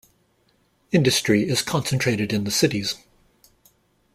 [0.91, 2.95] Industry is concentrated in the cities.